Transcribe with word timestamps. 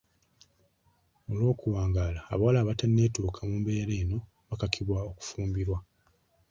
Olw'okuwangaala, 1.31 2.21
abawala 2.33 2.57
abatanneetuuka 2.61 3.39
mu 3.49 3.55
mbeera 3.61 3.93
eno 4.01 4.17
bakakibwa 4.49 4.99
okufumbirwa. 5.09 5.77